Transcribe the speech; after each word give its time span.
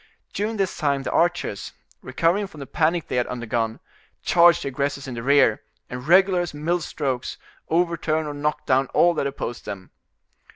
During 0.33 0.57
this 0.57 0.75
time 0.79 1.03
the 1.03 1.11
archers, 1.11 1.73
recovering 2.01 2.47
from 2.47 2.59
the 2.59 2.65
panic 2.65 3.07
they 3.07 3.17
had 3.17 3.27
undergone, 3.27 3.79
charge 4.23 4.63
the 4.63 4.67
aggressors 4.69 5.07
in 5.07 5.13
the 5.13 5.21
rear, 5.21 5.61
and 5.91 6.07
regular 6.07 6.41
as 6.41 6.55
mill 6.55 6.81
strokes, 6.81 7.37
overturn 7.69 8.25
or 8.25 8.33
knock 8.33 8.65
down 8.65 8.87
all 8.95 9.13
that 9.13 9.27
opposed 9.27 9.65
them. 9.65 9.91